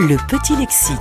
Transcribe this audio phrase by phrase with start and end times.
[0.00, 0.96] Le petit lexique.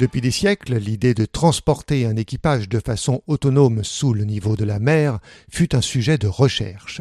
[0.00, 4.64] Depuis des siècles, l'idée de transporter un équipage de façon autonome sous le niveau de
[4.64, 7.00] la mer fut un sujet de recherche.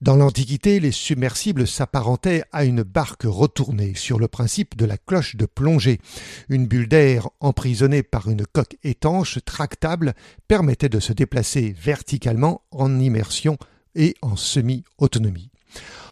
[0.00, 5.36] Dans l'Antiquité, les submersibles s'apparentaient à une barque retournée sur le principe de la cloche
[5.36, 6.00] de plongée.
[6.48, 10.14] Une bulle d'air emprisonnée par une coque étanche tractable
[10.48, 13.58] permettait de se déplacer verticalement en immersion
[13.94, 15.49] et en semi-autonomie.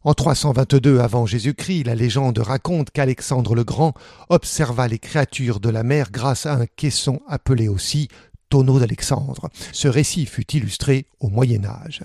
[0.09, 3.93] En 322 avant Jésus-Christ, la légende raconte qu'Alexandre le Grand
[4.31, 8.09] observa les créatures de la mer grâce à un caisson appelé aussi
[8.48, 9.51] tonneau d'Alexandre.
[9.73, 12.02] Ce récit fut illustré au Moyen Âge.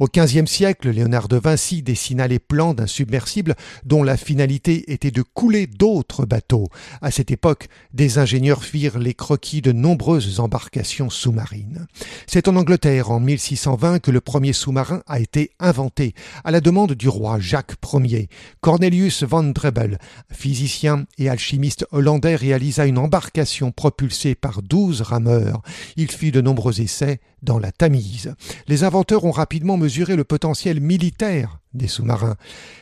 [0.00, 3.54] Au XVe siècle, Léonard de Vinci dessina les plans d'un submersible
[3.84, 6.68] dont la finalité était de couler d'autres bateaux.
[7.02, 11.86] À cette époque, des ingénieurs firent les croquis de nombreuses embarcations sous-marines.
[12.26, 16.92] C'est en Angleterre, en 1620, que le premier sous-marin a été inventé, à la demande
[16.92, 18.28] du roi Jacques Ier.
[18.60, 19.98] Cornelius van Drebel,
[20.32, 25.62] physicien et alchimiste hollandais, réalisa une embarcation propulsée par douze rameurs.
[25.96, 28.34] Il fit de nombreux essais dans la Tamise.
[28.66, 32.36] Les inventeurs ont rapidement mesuré le potentiel militaire des sous-marins.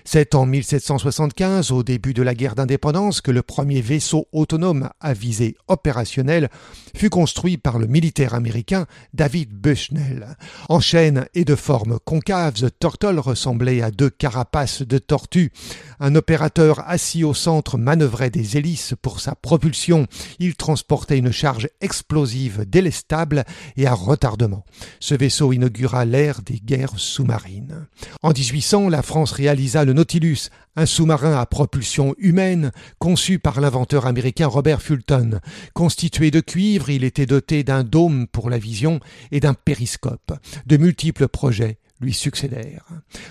[0.04, 5.12] C'est en 1775, au début de la guerre d'indépendance, que le premier vaisseau autonome à
[5.12, 6.50] visée opérationnelle
[6.96, 10.36] fut construit par le militaire américain David Bushnell.
[10.68, 15.52] En chaîne et de forme concave, The Turtle ressemblait à deux carapaces de tortue.
[16.00, 20.06] Un opérateur assis au centre manœuvrait des hélices pour sa propulsion.
[20.38, 23.44] Il transportait une charge explosive délestable
[23.76, 24.64] et à retardement.
[25.00, 27.86] Ce vaisseau inaugura l'ère des guerres sous-marines.
[28.22, 34.06] En 1800, la France réalisa le Nautilus, un sous-marin à propulsion humaine conçu par l'inventeur
[34.06, 35.40] américain Robert Fulton.
[35.72, 40.32] Constitué de cuivre, il était doté d'un dôme pour la vision et d'un périscope.
[40.66, 42.84] De multiples projets lui succédèrent.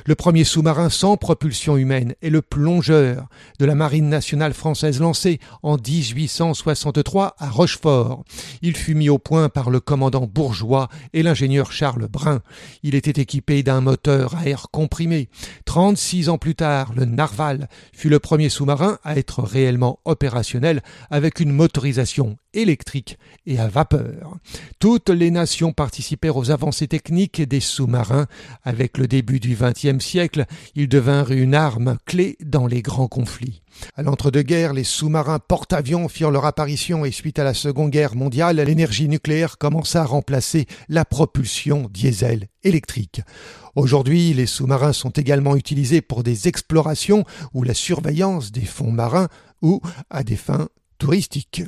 [0.06, 3.28] Le premier sous-marin sans propulsion humaine est le plongeur
[3.60, 8.24] de la Marine nationale française lancé en 1863 à Rochefort.
[8.62, 12.42] Il fut mis au point par le commandant bourgeois et l'ingénieur Charles Brun.
[12.84, 15.30] Il était équipé d'un moteur à air comprimé.
[15.66, 21.40] Trente-six ans plus tard, le Narval fut le premier sous-marin à être réellement opérationnel avec
[21.40, 24.38] une motorisation électrique et à vapeur.
[24.80, 28.28] Toutes les nations participèrent aux avancées techniques des sous-marins.
[28.66, 33.62] Avec le début du XXe siècle, ils devinrent une arme clé dans les grands conflits.
[33.96, 38.58] À l'entre-deux-guerres, les sous-marins porte-avions firent leur apparition et suite à la Seconde Guerre mondiale,
[38.58, 43.22] l'énergie nucléaire commença à remplacer la propulsion diesel électrique.
[43.76, 49.28] Aujourd'hui, les sous-marins sont également utilisés pour des explorations ou la surveillance des fonds marins
[49.62, 50.70] ou à des fins
[51.00, 51.64] touristiques.